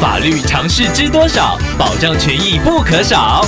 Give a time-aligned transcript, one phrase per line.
[0.00, 1.58] 法律常识知多少？
[1.76, 3.44] 保障权益不可少。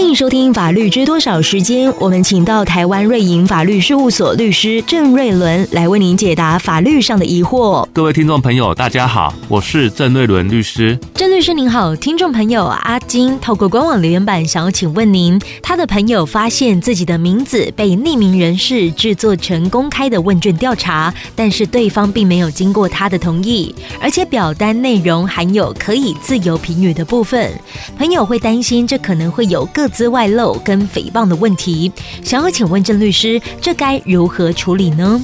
[0.00, 7.86] 欢迎收听《法律知多少》时间，我们请到台湾瑞银法律事务所律师郑瑞伦来为您解答法律上的疑惑。
[7.92, 10.98] 各位听众朋友，大家好，我是郑瑞伦律师。
[11.14, 27.52] 郑律师您好，听众朋友阿金透过官网留言板想要请问您，他的朋友发现自己的名字被匿名人士制作成公开的问卷调查，但是对方并没有经过他的同意，而且表单内容含有可以自由评语的部分，
[27.98, 31.92] 朋友会担心这可能会有个资外漏跟诽谤的问题，
[32.24, 35.20] 想要请问郑律师，这该如何处理呢？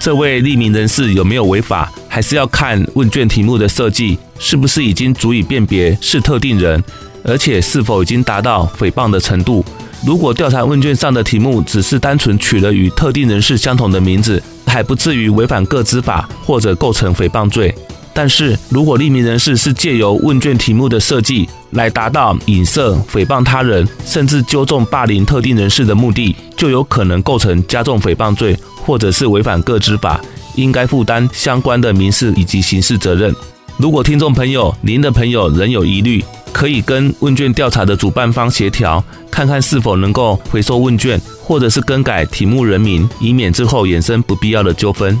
[0.00, 6.82] 这位匿名人士有没有违法，还是要看问卷题目的设计是不是已经足以辨别是特定人，
[7.24, 9.64] 而且是否已经达到诽谤的程度。
[10.04, 17.74] 如果调查问卷上的题目只是单纯取了与特定人士相同的名字，还不至于违反个资法或者构成诽谤罪。
[18.18, 30.18] 但是如果匿名人士是借由问卷题目的设计来达到影射、诽谤他人，甚至纠众霸凌特定人士的目的，就有可能构成加重诽谤罪，或者是违反个资法，
[30.54, 33.34] 应该负担相关的民事以及刑事责任。
[33.76, 45.20] 如果听众朋友您的朋友仍有疑虑，可以跟问卷调查的主办方协调，看看是否能够回收问卷，或者是更改题目人名，以免之后衍生不必要的纠纷。